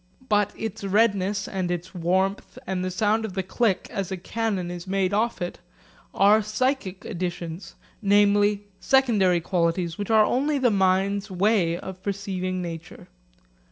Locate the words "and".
1.47-1.69, 2.65-2.83